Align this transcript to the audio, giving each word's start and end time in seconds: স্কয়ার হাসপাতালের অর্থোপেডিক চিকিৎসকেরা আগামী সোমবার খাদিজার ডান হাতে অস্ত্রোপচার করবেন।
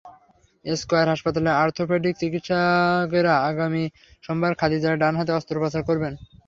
স্কয়ার 0.65 1.07
হাসপাতালের 1.07 1.59
অর্থোপেডিক 1.61 2.13
চিকিৎসকেরা 2.21 3.33
আগামী 3.49 3.83
সোমবার 4.23 4.53
খাদিজার 4.59 4.95
ডান 5.01 5.13
হাতে 5.19 5.31
অস্ত্রোপচার 5.33 5.81
করবেন। 5.89 6.13